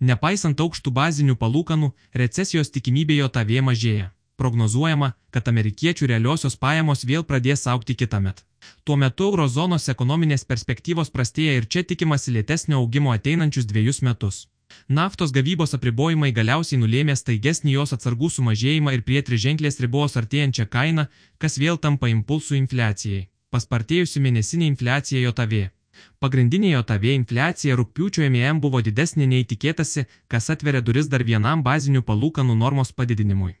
Nepaisant 0.00 0.60
aukštų 0.60 0.92
bazinių 0.94 1.34
palūkanų, 1.38 1.90
recesijos 2.14 2.70
tikimybė 2.70 3.16
JOTV 3.18 3.62
mažėja. 3.66 4.10
Prognozuojama, 4.38 5.14
kad 5.34 5.48
amerikiečių 5.50 6.06
realiosios 6.06 6.54
pajamos 6.56 7.02
vėl 7.04 7.24
pradės 7.26 7.66
aukti 7.66 7.96
kitą 7.98 8.20
metą. 8.22 8.44
Tuo 8.84 8.96
metu 8.96 9.26
eurozonos 9.30 9.88
ekonominės 9.90 10.44
perspektyvos 10.46 11.10
prastėja 11.10 11.56
ir 11.58 11.66
čia 11.66 11.82
tikimasi 11.82 12.34
lėtesnio 12.36 12.78
augimo 12.78 13.10
ateinančius 13.14 13.66
dviejus 13.66 14.00
metus. 14.06 14.46
Naftos 14.88 15.32
gavybos 15.34 15.74
apribojimai 15.76 16.30
galiausiai 16.36 16.78
nulėmė 16.82 17.16
staigesnį 17.18 17.74
jos 17.74 17.94
atsargų 17.96 18.30
sumažėjimą 18.36 18.94
ir 18.94 19.02
prie 19.08 19.22
triženklės 19.28 19.80
ribos 19.84 20.14
artėjančią 20.20 20.68
kainą, 20.74 21.08
kas 21.42 21.58
vėl 21.62 21.80
tampa 21.86 22.12
impulsų 22.12 22.60
infliacijai. 22.60 23.26
Paspartėjusi 23.50 24.22
mėnesinė 24.22 24.68
infliacija 24.74 25.24
JOTV. 25.24 25.68
Pagrindinė 26.18 26.74
JOTV 26.74 27.14
infliacija 27.14 27.78
rūpiučio 27.78 28.26
MEM 28.34 28.60
buvo 28.64 28.82
didesnė 28.82 29.26
nei 29.30 29.46
tikėtasi, 29.52 30.06
kas 30.28 30.50
atveria 30.54 30.82
duris 30.82 31.08
dar 31.08 31.24
vienam 31.24 31.62
bazinių 31.62 32.02
palūkanų 32.10 32.58
normos 32.58 32.92
padidinimui. 32.92 33.56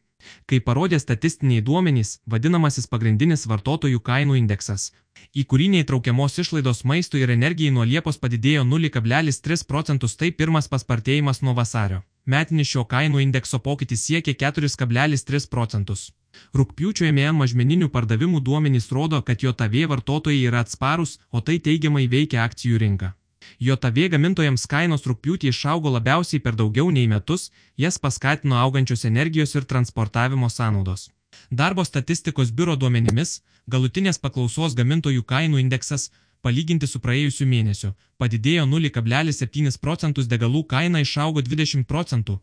Kaip 0.50 0.64
parodė 0.66 0.98
statistiniai 0.98 1.62
duomenys, 1.62 2.16
vadinamasis 2.26 2.88
pagrindinis 2.92 3.46
vartotojų 3.50 4.00
kainų 4.08 4.38
indeksas, 4.40 4.90
į 5.34 5.44
kurį 5.52 5.68
neįtraukiamos 5.74 6.38
išlaidos 6.42 6.84
maistui 6.90 7.22
ir 7.22 7.32
energijai 7.34 7.74
nuo 7.76 7.86
Liepos 7.86 8.18
padidėjo 8.22 8.64
0,3 8.66 9.66
procentus, 9.72 10.16
tai 10.16 10.30
pirmas 10.42 10.70
paspartėjimas 10.72 11.42
nuo 11.42 11.54
vasario. 11.60 12.02
Metinis 12.26 12.68
šio 12.72 12.84
kainų 12.84 13.22
indekso 13.24 13.62
pokytis 13.68 14.04
siekia 14.08 14.34
4,3 14.50 15.48
procentus. 15.54 16.10
Rūpiučio 16.56 17.06
EMN 17.08 17.38
mažmeninių 17.38 17.88
pardavimų 17.94 18.40
duomenys 18.44 18.90
rodo, 18.92 19.20
kad 19.22 19.42
JOTV 19.42 19.86
vartotojai 19.92 20.44
yra 20.50 20.64
atsparus, 20.64 21.18
o 21.30 21.40
tai 21.40 21.58
teigiamai 21.58 22.06
veikia 22.08 22.44
akcijų 22.44 22.78
rinką. 22.84 23.12
JOTV 23.58 24.08
gamintojams 24.12 24.66
kainos 24.70 25.06
rūpjūtį 25.08 25.50
išaugo 25.52 25.90
labiausiai 25.94 26.42
per 26.44 26.56
daugiau 26.58 26.90
nei 26.94 27.08
metus, 27.10 27.50
jas 27.76 27.98
paskatino 27.98 28.58
augančios 28.60 29.04
energijos 29.08 29.54
ir 29.54 29.64
transportavimo 29.64 30.50
sąnaudos. 30.50 31.08
Darbo 31.50 31.84
statistikos 31.84 32.52
biuro 32.52 32.76
duomenimis, 32.76 33.40
galutinės 33.66 34.18
paklausos 34.18 34.74
gamintojų 34.78 35.24
kainų 35.32 35.60
indeksas, 35.64 36.10
palyginti 36.42 36.86
su 36.86 37.00
praėjusiu 37.04 37.46
mėnesiu, 37.52 37.94
padidėjo 38.18 38.66
0,7 38.66 39.78
procentus 39.84 40.28
degalų 40.32 40.64
kaina 40.72 41.00
išaugo 41.04 41.42
20 41.42 41.84
procentų. 41.92 42.38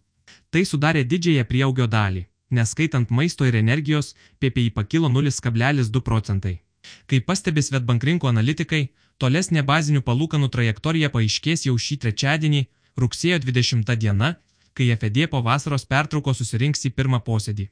Tai 0.52 0.64
sudarė 0.66 1.04
didžiąją 1.04 1.46
prieaugio 1.52 1.88
dalį. 1.88 2.26
Neskaitant 2.56 3.12
maisto 3.12 3.46
ir 3.46 3.58
energijos, 3.60 4.14
PPI 4.40 4.70
pakilo 4.78 5.10
0,2 5.10 6.02
procentai. 6.02 6.62
Kaip 7.10 7.26
pastebi 7.30 7.64
Svetbank 7.66 8.04
rinkų 8.08 8.30
analitikai, 8.30 8.82
tolesnė 9.22 9.62
bazinių 9.70 10.02
palūkanų 10.10 10.48
trajektorija 10.54 11.10
paaiškės 11.14 11.66
jau 11.68 11.76
šį 11.86 11.96
trečiadienį, 12.04 12.62
rugsėjo 13.02 13.38
20 13.46 13.96
diena, 14.04 14.30
kai 14.76 14.86
FED 15.00 15.18
po 15.32 15.40
vasaros 15.42 15.88
pertraukos 15.92 16.38
susirinks 16.42 16.86
į 16.90 16.92
pirmą 17.00 17.20
posėdį. 17.26 17.66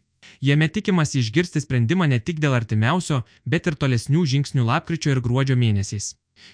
Jame 0.48 0.68
tikimasi 0.76 1.16
išgirsti 1.20 1.60
sprendimą 1.64 2.06
ne 2.08 2.20
tik 2.20 2.38
dėl 2.44 2.54
artimiausio, 2.56 3.18
bet 3.46 3.68
ir 3.68 3.76
tolesnių 3.80 4.22
žingsnių 4.34 4.64
lapkričio 4.70 5.10
ir 5.12 5.20
gruodžio 5.26 5.56
mėnesiais. 5.60 6.06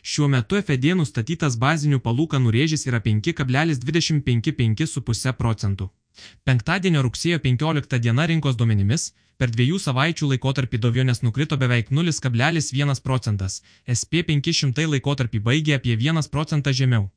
Šiuo 0.01 0.27
metu 0.33 0.53
FED 0.61 0.85
nustatytas 0.97 1.53
bazinių 1.61 1.99
palūkanų 2.05 2.49
rėžis 2.55 2.87
yra 2.89 2.99
5,255,5 3.05 5.33
procentų. 5.37 5.85
Penktadienio 6.43 7.03
rugsėjo 7.05 7.39
15 7.45 7.99
diena 8.05 8.25
rinkos 8.31 8.57
duomenimis 8.59 9.11
per 9.39 9.53
dviejų 9.55 9.77
savaičių 9.79 10.31
laikotarpį 10.33 10.81
dovionės 10.83 11.23
nukrito 11.23 11.57
beveik 11.57 11.93
0,1 11.95 13.03
procentas, 13.03 13.61
SP 13.99 14.25
500 14.27 14.87
laikotarpį 14.95 15.39
baigė 15.49 15.77
apie 15.79 15.95
1 15.95 16.27
procentą 16.33 16.75
žemiau. 16.81 17.07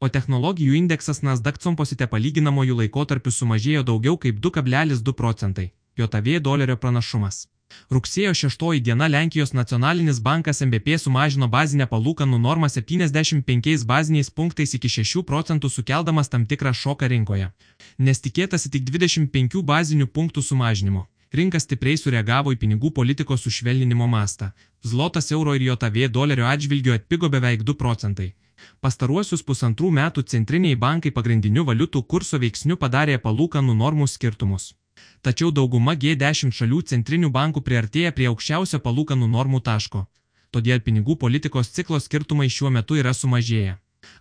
O 0.00 0.08
technologijų 0.08 0.76
indeksas 0.76 1.22
Nasdaq 1.26 1.60
composite 1.64 2.06
palyginamojų 2.06 2.76
laikotarpių 2.82 3.32
sumažėjo 3.36 3.86
daugiau 3.92 4.18
kaip 4.20 4.40
2,2 4.48 5.16
procentai. 5.16 5.70
JOTV 5.96 6.40
dolerio 6.40 6.76
pranašumas. 6.76 7.46
Rugsėjo 7.90 8.32
6 8.34 8.80
diena 8.86 9.08
Lenkijos 9.08 9.52
nacionalinis 9.52 10.20
bankas 10.20 10.62
MBP 10.66 10.98
sumažino 10.98 11.48
bazinę 11.48 11.86
palūkanų 11.92 12.38
normą 12.38 12.68
75 12.68 13.86
baziniais 13.92 14.30
punktais 14.30 14.74
iki 14.74 14.88
6 14.88 15.24
procentų 15.30 15.70
sukeldamas 15.70 16.28
tam 16.28 16.46
tikrą 16.46 16.74
šoką 16.82 17.08
rinkoje. 17.14 17.52
Nes 17.98 18.20
tikėtasi 18.20 18.70
tik 18.70 18.84
25 18.90 19.62
bazinių 19.72 20.06
punktų 20.06 20.42
sumažinimo 20.42 21.06
rinka 21.32 21.60
stipriai 21.62 21.98
sureagavo 21.98 22.52
į 22.54 22.58
pinigų 22.58 22.90
politikos 22.94 23.44
sušvelninimo 23.46 24.06
mastą. 24.10 24.50
Zlotas 24.82 25.30
euro 25.30 25.54
ir 25.54 25.62
JOTV 25.68 26.08
dolerio 26.10 26.46
atžvilgiu 26.50 26.94
atpigo 26.96 27.30
beveik 27.30 27.62
2 27.62 27.76
procentai. 27.78 28.32
Pastaruosius 28.80 29.44
pusantrų 29.46 29.90
metų 29.96 30.24
centriniai 30.32 30.76
bankai 30.76 31.12
pagrindinių 31.16 31.64
valiutų 31.70 32.02
kurso 32.12 32.40
veiksnių 32.42 32.76
padarė 32.76 33.16
palūkanų 33.22 33.76
normų 33.76 34.08
skirtumus. 34.08 34.74
Tačiau 35.22 35.50
dauguma 35.52 35.94
G10 35.94 36.54
šalių 36.56 36.80
centrinių 36.92 37.30
bankų 37.34 37.60
priartėja 37.66 38.12
prie 38.16 38.30
aukščiausio 38.30 38.80
palūkanų 38.86 39.28
normų 39.34 39.60
taško. 39.68 40.06
Todėl 40.50 40.80
pinigų 40.86 41.16
politikos 41.16 41.70
ciklo 41.76 42.00
skirtumai 42.00 42.48
šiuo 42.48 42.72
metu 42.74 42.96
yra 43.02 43.12
sumažėję. 43.14 43.76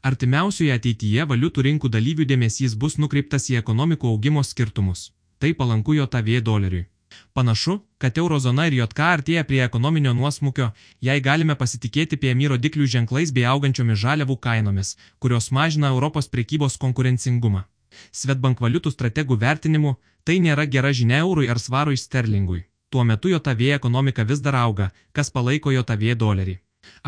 Artimiausioje 0.09 0.75
ateityje 0.75 1.25
valiutų 1.31 1.66
rinkų 1.69 1.89
dalyvių 1.95 2.28
dėmesys 2.31 2.75
bus 2.84 3.00
nukreiptas 3.01 3.50
į 3.50 3.59
ekonomikų 3.63 4.13
augimo 4.13 4.44
skirtumus. 4.44 5.09
Tai 5.39 5.53
palanku 5.62 5.95
JOTV 5.95 6.41
doleriui. 6.44 6.85
Panašu, 7.34 7.79
kad 7.97 8.18
eurozona 8.22 8.68
ir 8.69 8.75
JK 8.79 9.06
artėja 9.06 9.44
prie 9.47 9.62
ekonominio 9.66 10.13
nuosmukio, 10.13 10.69
jei 11.07 11.23
galime 11.28 11.56
pasitikėti 11.62 12.19
PMI 12.22 12.51
rodiklių 12.53 12.85
ženklais 12.95 13.34
bei 13.34 13.47
augančiomis 13.50 14.01
žaliavų 14.03 14.38
kainomis, 14.45 14.95
kurios 15.19 15.50
mažina 15.51 15.94
Europos 15.95 16.29
prekybos 16.29 16.78
konkurencingumą. 16.84 17.66
Svetbank 18.12 18.62
valiutų 18.64 18.92
strategų 18.94 19.38
vertinimu, 19.44 19.96
tai 20.24 20.40
nėra 20.40 20.66
gera 20.66 20.92
žinia 20.94 21.22
eurui 21.26 21.50
ar 21.50 21.60
svarui 21.60 21.98
sterlingui. 21.98 22.64
Tuo 22.90 23.04
metu 23.04 23.30
JOTV 23.30 23.76
ekonomika 23.76 24.24
vis 24.24 24.42
dar 24.42 24.56
auga, 24.56 24.90
kas 25.14 25.30
palaiko 25.30 25.72
JOTV 25.72 26.16
dolerį. 26.24 26.58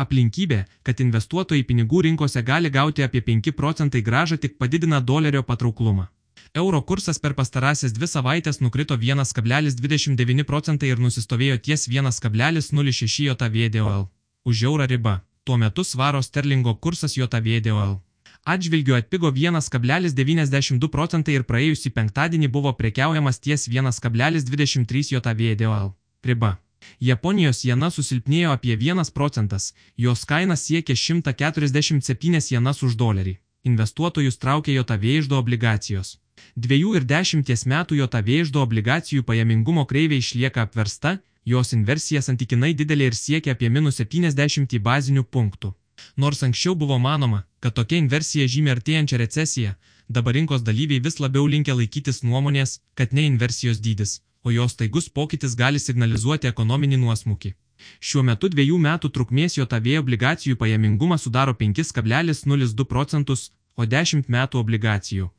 Aplinkybė, 0.02 0.58
kad 0.86 1.00
investuotojai 1.04 1.64
pinigų 1.68 2.02
rinkose 2.06 2.42
gali 2.42 2.70
gauti 2.70 3.02
apie 3.06 3.22
5 3.28 3.52
procentai 3.60 4.02
gražą 4.08 4.38
tik 4.38 4.58
padidina 4.58 5.00
dolerio 5.00 5.42
patrauklumą. 5.42 6.06
Euro 6.54 6.82
kursas 6.82 7.18
per 7.18 7.32
pastarąsias 7.34 7.94
dvi 7.96 8.06
savaitės 8.06 8.60
nukrito 8.60 8.96
1,29 8.96 10.44
procentai 10.44 10.90
ir 10.92 11.00
nusistovėjo 11.00 11.58
ties 11.66 11.88
1,06 11.88 13.20
JVDOL. 13.26 14.08
Už 14.44 14.64
eurą 14.70 14.86
riba. 14.86 15.20
Tuo 15.44 15.56
metu 15.56 15.84
svaro 15.84 16.22
sterlingo 16.22 16.74
kursas 16.74 17.16
JVDOL. 17.16 17.96
Atžvilgiu 18.44 18.94
atpigo 18.94 19.30
1,92 19.30 20.88
procentai 20.90 21.36
ir 21.38 21.44
praėjusį 21.46 21.92
penktadienį 21.94 22.48
buvo 22.50 22.72
prekiaujamas 22.74 23.38
ties 23.38 23.68
1,23 23.70 25.12
JVDOL. 25.14 25.92
Riba. 26.26 26.56
Japonijos 26.98 27.62
jena 27.62 27.90
susilpnėjo 27.94 28.50
apie 28.50 28.74
1 28.74 29.12
procentas, 29.14 29.74
jos 29.96 30.24
kaina 30.26 30.56
siekia 30.56 30.96
147 30.98 32.50
jenas 32.50 32.82
už 32.82 32.96
dolerį. 32.98 33.36
Investuotojus 33.62 34.38
traukia 34.42 34.74
JOTV 34.74 35.04
išdo 35.20 35.38
obligacijos. 35.38 36.18
Dviejų 36.56 36.96
ir 36.98 37.06
dešimties 37.06 37.62
metų 37.70 38.00
JOTV 38.00 38.40
išdo 38.40 38.64
obligacijų 38.66 39.22
pajamingumo 39.22 39.86
kreivė 39.86 40.18
išlieka 40.18 40.66
apversta, 40.66 41.20
jos 41.44 41.70
inversija 41.78 42.22
santykinai 42.26 42.74
didelė 42.74 43.12
ir 43.12 43.14
siekia 43.14 43.54
apie 43.54 43.70
minus 43.70 44.02
70 44.02 44.82
bazinių 44.82 45.22
punktų. 45.30 45.74
Nors 46.16 46.42
anksčiau 46.46 46.74
buvo 46.74 46.98
manoma, 46.98 47.42
kad 47.60 47.74
tokia 47.78 47.98
inversija 48.02 48.46
žymė 48.54 48.74
artėjančią 48.76 49.20
recesiją, 49.22 49.74
dabar 50.08 50.36
rinkos 50.38 50.62
dalyviai 50.68 51.02
vis 51.06 51.18
labiau 51.24 51.46
linkia 51.54 51.76
laikytis 51.78 52.22
nuomonės, 52.22 52.78
kad 52.94 53.12
ne 53.12 53.26
inversijos 53.30 53.82
dydis, 53.86 54.20
o 54.44 54.54
jos 54.54 54.76
taigus 54.76 55.08
pokytis 55.08 55.58
gali 55.58 55.82
signalizuoti 55.82 56.50
ekonominį 56.52 57.02
nuosmukį. 57.04 57.54
Šiuo 57.98 58.22
metu 58.22 58.48
dviejų 58.48 58.78
metų 58.78 59.10
trukmės 59.10 59.58
JOTV 59.58 59.98
obligacijų 60.00 60.56
pajamingumas 60.56 61.26
sudaro 61.26 61.54
5,02 61.60 62.88
procentus, 62.94 63.50
o 63.74 63.86
10 63.86 64.28
metų 64.28 64.60
obligacijų 64.62 65.30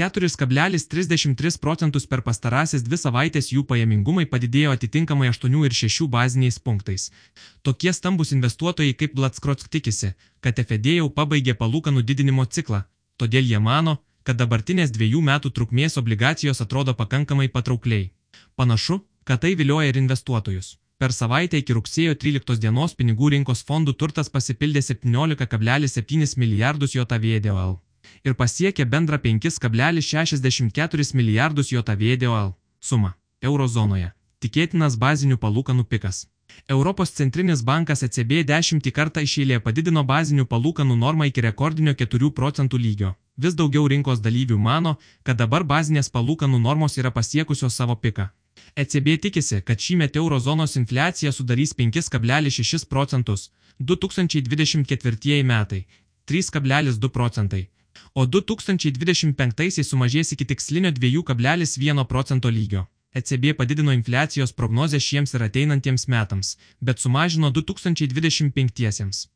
4,33 0.00 1.58
procentus 1.58 2.06
per 2.06 2.22
pastarąsias 2.24 2.82
dvi 2.86 2.96
savaitės 2.96 3.50
jų 3.52 3.66
pajamingumai 3.68 4.24
padidėjo 4.32 4.72
atitinkamai 4.72 5.28
8 5.28 5.56
ir 5.68 5.74
6 5.76 6.06
baziniais 6.14 6.56
punktais. 6.58 7.10
Tokie 7.62 7.92
stambus 7.92 8.32
investuotojai 8.32 8.94
kaip 9.00 9.12
Blatskrots 9.18 9.68
tikisi, 9.68 10.14
kad 10.40 10.62
FED 10.68 10.88
jau 10.94 11.10
pabaigė 11.18 11.54
palūkanų 11.62 12.04
didinimo 12.10 12.46
ciklą, 12.46 12.80
todėl 13.20 13.44
jie 13.52 13.60
mano, 13.60 13.98
kad 14.24 14.40
dabartinės 14.40 14.94
dviejų 14.96 15.20
metų 15.28 15.52
trukmės 15.58 16.00
obligacijos 16.00 16.64
atrodo 16.64 16.96
pakankamai 17.02 17.50
patraukliai. 17.52 18.08
Panašu, 18.56 19.02
kad 19.24 19.44
tai 19.44 19.52
vilioja 19.60 19.92
ir 19.92 20.00
investuotojus. 20.00 20.78
Per 20.96 21.12
savaitę 21.12 21.60
iki 21.60 21.76
rugsėjo 21.76 22.16
13 22.24 22.56
dienos 22.64 22.96
pinigų 22.96 23.34
rinkos 23.36 23.64
fondų 23.68 23.98
turtas 24.00 24.32
pasipildė 24.32 24.80
17,7 24.88 26.36
milijardus 26.40 26.96
JVDOL 26.96 27.78
ir 28.24 28.34
pasiekė 28.34 28.84
bendrą 28.84 29.16
5,64 29.24 31.14
milijardus 31.14 31.72
JVDOL 31.72 32.52
sumą 32.80 33.10
eurozonoje. 33.42 34.12
Tikėtinas 34.40 34.96
bazinių 34.96 35.36
palūkanų 35.36 35.84
pikas. 35.84 36.26
Europos 36.68 37.10
centrinis 37.18 37.62
bankas 37.62 38.02
ECB 38.06 38.32
dešimtį 38.48 38.90
kartą 38.98 39.20
išėlė 39.26 39.60
padidino 39.64 40.02
bazinių 40.04 40.44
palūkanų 40.52 40.96
normą 41.02 41.24
iki 41.30 41.40
rekordinio 41.46 41.94
4 41.94 42.30
procentų 42.38 42.76
lygio. 42.84 43.10
Vis 43.36 43.54
daugiau 43.54 43.86
rinkos 43.88 44.20
dalyvių 44.20 44.58
mano, 44.58 44.96
kad 45.22 45.36
dabar 45.42 45.64
bazinės 45.64 46.10
palūkanų 46.16 46.58
normos 46.60 46.98
yra 46.98 47.10
pasiekusios 47.10 47.74
savo 47.74 47.96
piką. 47.96 48.28
ECB 48.76 49.16
tikisi, 49.24 49.60
kad 49.62 49.78
šį 49.80 49.96
metą 50.02 50.20
eurozonos 50.20 50.76
infliacija 50.76 51.32
sudarys 51.32 51.72
5,6 51.78 52.86
procentus 52.88 53.50
2024 53.78 55.42
metai 55.44 55.86
3,2 56.28 57.08
procentai, 57.08 57.68
o 58.14 58.26
2025 58.26 59.84
sumažės 59.86 60.32
iki 60.34 60.44
tikslinio 60.44 60.90
2,1 60.90 62.04
procento 62.04 62.50
lygio. 62.50 62.86
ECB 63.14 63.56
padidino 63.58 63.92
infliacijos 63.92 64.52
prognozę 64.52 65.00
šiems 65.00 65.34
ir 65.34 65.42
ateinantiems 65.42 66.06
metams, 66.06 66.56
bet 66.80 66.98
sumažino 67.02 67.50
2025-iesiems. 67.50 69.26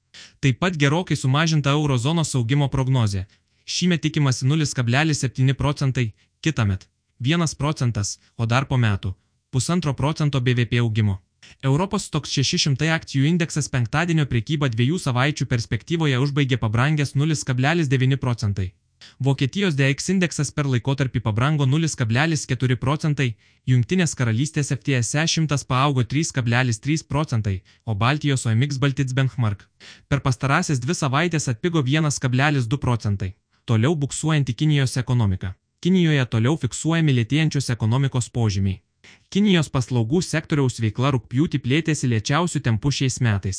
Taip 0.41 0.61
pat 0.63 0.77
gerokai 0.79 1.17
sumažinta 1.17 1.75
eurozonos 1.75 2.35
augimo 2.39 2.69
prognozė. 2.71 3.25
Šįmet 3.67 4.05
tikimasi 4.07 4.47
0,7 4.47 5.55
procentai, 5.55 6.13
kitąmet 6.41 6.89
1 7.19 7.57
procentas, 7.59 8.19
o 8.37 8.47
dar 8.47 8.67
po 8.71 8.77
metų 8.77 9.15
1,5 9.55 9.95
procento 9.95 10.41
BVP 10.41 10.79
augimo. 10.79 11.24
Europos 11.63 12.09
toks 12.11 12.33
600 12.39 12.91
akcijų 12.97 13.29
indeksas 13.31 13.69
penktadienio 13.69 14.27
priekybą 14.31 14.71
dviejų 14.73 14.99
savaičių 15.03 15.47
perspektyvoje 15.51 16.19
užbaigė 16.27 16.59
pabrangęs 16.63 17.15
0,9 17.15 18.17
procentai. 18.17 18.73
Vokietijos 19.19 19.77
DX 19.77 20.09
indeksas 20.15 20.51
per 20.51 20.67
laikotarpį 20.67 21.21
pabrango 21.25 21.67
0,4 21.67 22.77
procentai, 22.81 23.35
Junktinės 23.67 24.13
karalystės 24.19 24.73
FTSE 24.75 25.25
100 25.35 25.65
paaugo 25.69 26.03
3,3 26.05 27.05
procentai, 27.09 27.63
o 27.85 27.95
Baltijos 27.95 28.47
OMX 28.47 28.79
Baltits 28.79 29.17
Benchmark 29.17 29.65
per 30.09 30.21
pastarąsias 30.21 30.81
dvi 30.81 30.97
savaitės 30.97 31.49
atpigo 31.53 31.83
1,2 31.83 32.79
procentai. 32.79 33.35
Toliau 33.65 33.95
buksuojanti 33.97 34.53
Kinijos 34.53 34.97
ekonomika. 35.01 35.55
Kinijoje 35.81 36.25
toliau 36.33 36.59
fiksuojami 36.61 37.13
lėtėjančios 37.21 37.71
ekonomikos 37.73 38.29
požymiai. 38.33 38.81
Kinijos 39.31 39.69
paslaugų 39.75 40.23
sektoriaus 40.23 40.81
veikla 40.81 41.11
rūpjūtį 41.15 41.59
plėtėsi 41.65 42.07
lėčiausių 42.13 42.59
tempų 42.67 42.91
šiais 42.99 43.21
metais. 43.21 43.59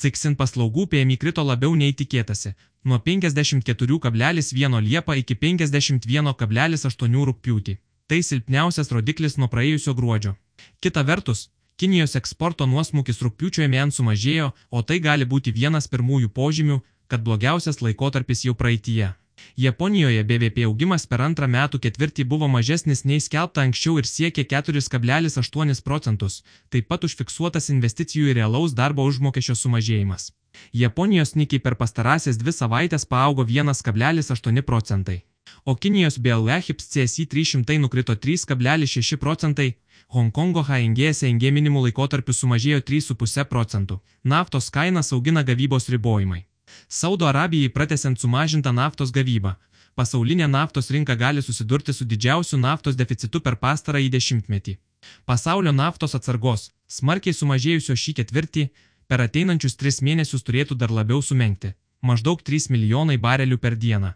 Ciksin 0.00 0.34
paslaugų 0.36 0.86
PMI 0.92 1.16
krito 1.22 1.42
labiau 1.44 1.74
nei 1.74 1.92
tikėtasi- 1.92 2.54
nuo 2.88 2.98
54,1 2.98 4.80
Liepą 4.88 5.12
iki 5.22 5.34
51,8 5.34 7.24
rūpjūtį. 7.30 7.76
Tai 8.06 8.18
silpniausias 8.22 8.90
rodiklis 8.94 9.36
nuo 9.36 9.48
praėjusio 9.48 9.92
gruodžio. 9.94 10.32
Kita 10.80 11.02
vertus, 11.02 11.48
Kinijos 11.76 12.14
eksporto 12.16 12.64
nuosmukis 12.64 13.18
rūpjūčio 13.20 13.66
mėn 13.68 13.90
sumažėjo, 13.92 14.52
o 14.70 14.82
tai 14.82 14.96
gali 15.06 15.24
būti 15.28 15.52
vienas 15.52 15.88
pirmųjų 15.92 16.30
požymių, 16.38 16.78
kad 17.06 17.20
blogiausias 17.26 17.82
laikotarpis 17.84 18.44
jau 18.46 18.54
praeitie. 18.54 19.12
Japonijoje 19.56 20.24
BVP 20.24 20.64
augimas 20.68 21.06
per 21.08 21.22
antrą 21.24 21.46
metų 21.48 21.80
ketvirtį 21.84 22.24
buvo 22.28 22.48
mažesnis 22.48 23.04
nei 23.08 23.22
skelbta 23.24 23.62
anksčiau 23.64 23.96
ir 24.00 24.08
siekė 24.08 24.44
4,8 24.50 25.82
procentus, 25.84 26.42
taip 26.68 26.88
pat 26.88 27.06
užfiksuotas 27.08 27.70
investicijų 27.72 28.32
ir 28.32 28.36
realaus 28.40 28.74
darbo 28.76 29.06
užmokesčio 29.08 29.56
sumažėjimas. 29.56 30.32
Japonijos 30.72 31.34
nikiai 31.36 31.62
per 31.64 31.76
pastarąsias 31.80 32.36
dvi 32.36 32.52
savaitės 32.52 33.08
paaugo 33.08 33.44
1,8 33.44 34.62
procentai. 34.62 35.22
O 35.64 35.74
Kinijos 35.74 36.18
BLE 36.18 36.60
HIPS 36.66 36.90
CSI 36.92 37.26
300 37.26 37.78
nukrito 37.78 38.14
3,6 38.14 39.16
procentai, 39.16 39.74
Hongkongo 40.14 40.62
HNG 40.62 41.10
SNG 41.12 41.50
minimų 41.50 41.86
laikotarpiu 41.86 42.34
sumažėjo 42.34 42.82
3,5 42.90 43.48
procentų. 43.50 43.98
Naftos 44.24 44.70
kainas 44.70 45.12
augina 45.16 45.42
gavybos 45.42 45.88
ribojimai. 45.90 46.44
Saudo 46.88 47.26
Arabijai 47.26 47.68
pratesiant 47.68 48.18
sumažintą 48.18 48.72
naftos 48.72 49.12
gavybą, 49.12 49.54
pasaulinė 49.94 50.48
naftos 50.48 50.90
rinka 50.90 51.14
gali 51.14 51.42
susidurti 51.42 51.92
su 51.92 52.04
didžiausiu 52.04 52.58
naftos 52.58 52.96
deficitu 52.96 53.40
per 53.40 53.56
pastarąjį 53.62 54.10
dešimtmetį. 54.16 54.76
Pasaulio 55.24 55.72
naftos 55.72 56.14
atsargos, 56.18 56.70
smarkiai 56.98 57.34
sumažėjusio 57.34 57.96
šį 58.02 58.12
ketvirtį, 58.20 58.64
per 59.08 59.22
ateinančius 59.26 59.76
tris 59.80 60.00
mėnesius 60.02 60.44
turėtų 60.46 60.76
dar 60.82 60.90
labiau 60.90 61.22
sumenkti- 61.22 61.74
maždaug 62.08 62.42
3 62.42 62.70
milijonai 62.74 63.18
barelių 63.26 63.58
per 63.58 63.76
dieną. 63.76 64.14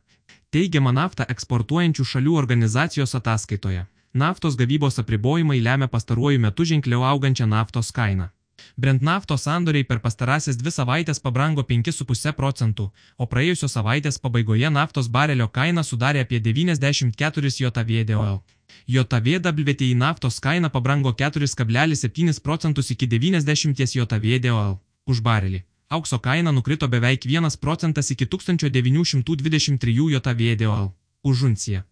Teigiama 0.51 0.93
naftą 0.93 1.25
eksportuojančių 1.35 2.05
šalių 2.13 2.37
organizacijos 2.43 3.15
ataskaitoje. 3.15 3.87
Naftos 4.13 4.57
gavybos 4.57 4.99
apribojimai 4.99 5.61
lemia 5.63 5.87
pastaruoju 5.89 6.41
metu 6.41 6.65
ženkliau 6.65 7.03
augančią 7.13 7.47
naftos 7.47 7.93
kainą. 7.93 8.29
Brent 8.77 9.03
naftos 9.03 9.43
sandoriai 9.47 9.85
per 9.85 10.01
pastarąsias 10.05 10.59
dvi 10.61 10.71
savaitės 10.75 11.21
pabrango 11.25 11.63
5,5 11.63 12.33
procentų, 12.39 12.91
o 13.19 13.27
praėjusios 13.27 13.75
savaitės 13.77 14.19
pabaigoje 14.19 14.71
naftos 14.71 15.09
barelio 15.09 15.49
kaina 15.49 15.83
sudarė 15.83 16.25
apie 16.27 16.41
94 16.41 17.53
JVDOL. 17.59 18.41
JVWTI 18.87 19.95
naftos 19.95 20.41
kaina 20.41 20.71
pabrango 20.71 21.13
4,7 21.13 22.41
procentus 22.41 22.91
iki 22.91 23.07
90 23.07 23.75
JVDOL 23.97 24.79
už 25.07 25.21
barelį. 25.21 25.65
Aukso 25.91 26.19
kaina 26.23 26.53
nukrito 26.55 26.89
beveik 26.89 27.27
1 27.27 27.59
procentas 27.59 28.11
iki 28.15 28.27
1923 28.27 29.95
JVDOL 30.15 30.93
už 31.23 31.43
unciją. 31.43 31.90